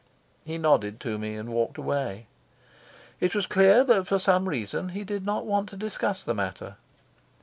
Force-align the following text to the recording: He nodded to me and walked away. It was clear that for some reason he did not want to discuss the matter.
He 0.43 0.57
nodded 0.57 0.99
to 1.01 1.19
me 1.19 1.35
and 1.35 1.49
walked 1.49 1.77
away. 1.77 2.25
It 3.19 3.35
was 3.35 3.45
clear 3.45 3.83
that 3.83 4.07
for 4.07 4.17
some 4.17 4.49
reason 4.49 4.89
he 4.89 5.03
did 5.03 5.23
not 5.27 5.45
want 5.45 5.69
to 5.69 5.77
discuss 5.77 6.23
the 6.23 6.33
matter. 6.33 6.77